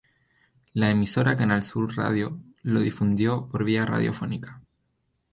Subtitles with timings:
[0.73, 4.59] La emisora Canal Sur Radio lo difundió por vía radiofónica.